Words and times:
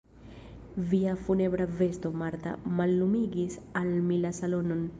Via 0.91 1.15
funebra 1.27 1.67
vesto, 1.81 2.11
Marta, 2.21 2.53
mallumigis 2.79 3.59
al 3.83 3.93
mi 4.09 4.19
la 4.27 4.33
salonon. 4.39 4.85